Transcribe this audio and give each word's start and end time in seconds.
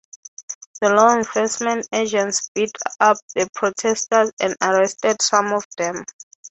The 0.81 0.89
law 0.89 1.15
enforcement 1.15 1.87
agents 1.93 2.49
beat 2.55 2.71
up 2.99 3.17
the 3.35 3.47
protesters 3.53 4.31
and 4.39 4.55
arrested 4.59 5.21
some 5.21 5.53
of 5.53 5.63
them. 5.77 6.05